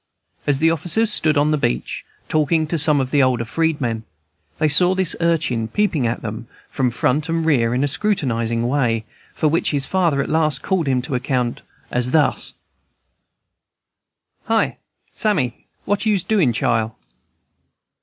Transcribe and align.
As 0.47 0.57
the 0.57 0.71
officers 0.71 1.11
stood 1.13 1.37
on 1.37 1.51
the 1.51 1.59
beach, 1.59 2.03
talking 2.27 2.65
to 2.65 2.79
some 2.79 2.99
of 2.99 3.11
the 3.11 3.21
older 3.21 3.45
freedmen, 3.45 4.03
they 4.57 4.67
saw 4.67 4.95
this 4.95 5.15
urchin 5.21 5.67
peeping 5.67 6.07
at 6.07 6.23
them 6.23 6.47
from 6.71 6.89
front 6.89 7.29
and 7.29 7.45
rear 7.45 7.75
in 7.75 7.83
a 7.83 7.87
scrutinizing 7.87 8.67
way, 8.67 9.05
for 9.35 9.47
which 9.47 9.69
his 9.69 9.85
father 9.85 10.19
at 10.19 10.27
last 10.27 10.63
called 10.63 10.87
him 10.87 11.03
to 11.03 11.13
account, 11.13 11.61
as 11.91 12.09
thus: 12.09 12.53
"Hi! 14.45 14.79
Sammy, 15.13 15.67
what 15.85 16.03
you's 16.07 16.23
doin', 16.23 16.51
chile?" 16.51 16.89